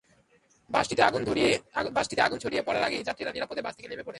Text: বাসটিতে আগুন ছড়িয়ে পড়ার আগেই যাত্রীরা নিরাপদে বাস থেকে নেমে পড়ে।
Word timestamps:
বাসটিতে 0.69 1.01
আগুন 2.27 2.37
ছড়িয়ে 2.39 2.61
পড়ার 2.67 2.83
আগেই 2.83 3.03
যাত্রীরা 3.07 3.31
নিরাপদে 3.35 3.61
বাস 3.65 3.73
থেকে 3.77 3.89
নেমে 3.89 4.03
পড়ে। 4.03 4.09